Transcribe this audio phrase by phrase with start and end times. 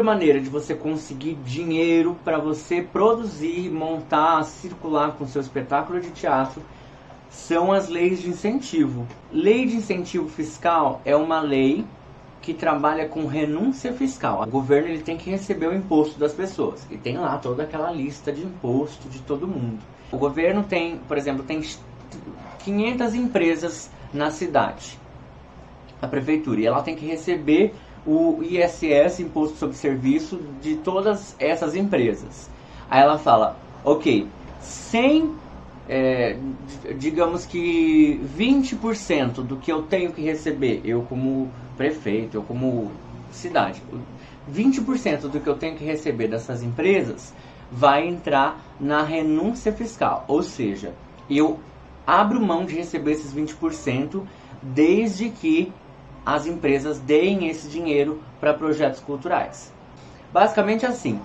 [0.00, 6.10] outra maneira de você conseguir dinheiro para você produzir, montar, circular com seu espetáculo de
[6.10, 6.62] teatro
[7.28, 9.06] são as leis de incentivo.
[9.30, 11.84] Lei de incentivo fiscal é uma lei
[12.40, 14.42] que trabalha com renúncia fiscal.
[14.42, 17.90] O governo ele tem que receber o imposto das pessoas e tem lá toda aquela
[17.90, 19.80] lista de imposto de todo mundo.
[20.10, 21.62] O governo tem, por exemplo, tem
[22.64, 24.98] 500 empresas na cidade,
[26.00, 27.74] a prefeitura, e ela tem que receber
[28.06, 32.50] o ISS, Imposto sobre Serviço, de todas essas empresas.
[32.88, 34.26] Aí ela fala, ok,
[34.60, 35.34] 100,
[35.88, 36.36] é,
[36.98, 42.90] digamos que 20% do que eu tenho que receber, eu como prefeito, eu como
[43.30, 43.82] cidade,
[44.52, 47.32] 20% do que eu tenho que receber dessas empresas
[47.70, 50.92] vai entrar na renúncia fiscal, ou seja,
[51.28, 51.58] eu
[52.06, 54.22] abro mão de receber esses 20%
[54.60, 55.72] desde que
[56.24, 59.72] as empresas deem esse dinheiro para projetos culturais.
[60.32, 61.20] Basicamente assim,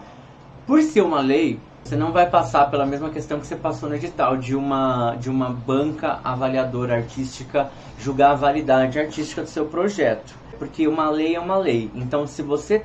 [0.66, 3.95] por ser uma lei, você não vai passar pela mesma questão que você passou no
[3.95, 10.36] edital, de uma, de uma banca avaliadora artística julgar a validade artística do seu projeto.
[10.58, 11.92] Porque uma lei é uma lei.
[11.94, 12.83] Então, se você,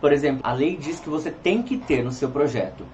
[0.00, 2.84] por exemplo, a lei diz que você tem que ter no seu projeto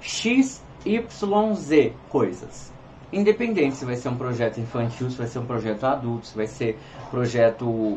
[0.00, 2.72] X, Y, Z coisas.
[3.14, 6.48] Independente se vai ser um projeto infantil, se vai ser um projeto adulto, se vai
[6.48, 6.76] ser
[7.12, 7.96] projeto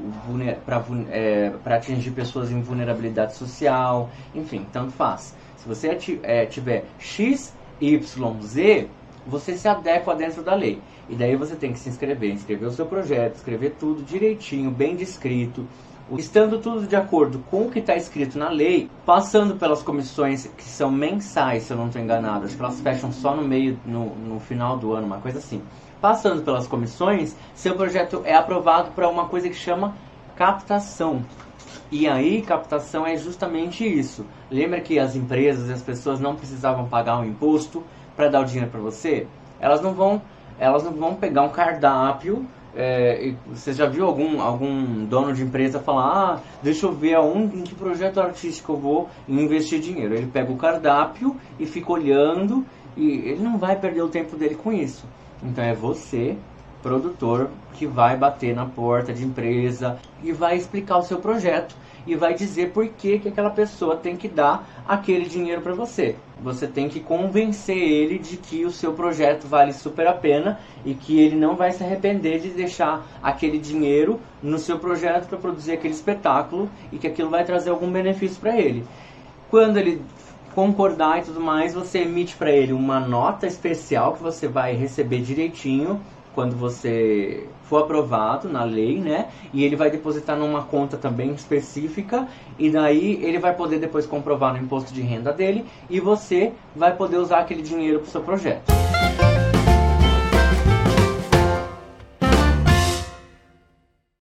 [0.63, 5.35] para é, atingir pessoas em vulnerabilidade social, enfim, tanto faz.
[5.57, 7.51] Se você é, tiver X,
[7.81, 8.87] Y, Z,
[9.25, 10.79] você se adequa dentro da lei.
[11.09, 14.95] E daí você tem que se inscrever, inscrever o seu projeto, escrever tudo direitinho, bem
[14.95, 15.67] descrito,
[16.15, 20.63] estando tudo de acordo com o que está escrito na lei, passando pelas comissões que
[20.63, 24.15] são mensais, se eu não estou enganado, acho que elas fecham só no meio, no,
[24.15, 25.61] no final do ano, uma coisa assim.
[25.99, 29.95] Passando pelas comissões, seu projeto é aprovado para uma coisa que chama
[30.35, 31.23] captação.
[31.91, 34.25] E aí, captação é justamente isso.
[34.51, 37.83] Lembra que as empresas e as pessoas não precisavam pagar um imposto
[38.15, 39.27] para dar o dinheiro para você?
[39.59, 40.21] Elas não vão,
[40.59, 42.45] elas não vão pegar um cardápio
[42.79, 47.57] é, você já viu algum, algum dono de empresa falar, ah, deixa eu ver aonde,
[47.57, 50.13] em que projeto artístico eu vou investir dinheiro.
[50.13, 52.63] Ele pega o cardápio e fica olhando
[52.95, 55.07] e ele não vai perder o tempo dele com isso.
[55.41, 56.37] Então é você,
[56.81, 61.75] produtor, que vai bater na porta de empresa e vai explicar o seu projeto
[62.07, 66.15] e vai dizer por que, que aquela pessoa tem que dar aquele dinheiro para você.
[66.41, 70.93] Você tem que convencer ele de que o seu projeto vale super a pena e
[70.93, 75.73] que ele não vai se arrepender de deixar aquele dinheiro no seu projeto para produzir
[75.73, 78.85] aquele espetáculo e que aquilo vai trazer algum benefício para ele.
[79.49, 80.01] Quando ele
[80.55, 85.21] concordar e tudo mais, você emite para ele uma nota especial que você vai receber
[85.21, 86.01] direitinho
[86.37, 89.29] quando você for aprovado na lei, né?
[89.51, 92.27] E ele vai depositar numa conta também específica
[92.59, 96.95] e daí ele vai poder depois comprovar no imposto de renda dele e você vai
[96.95, 98.71] poder usar aquele dinheiro para o seu projeto.